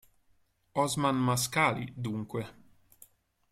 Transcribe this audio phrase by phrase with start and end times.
[0.83, 2.43] Osman Mascali, dunque.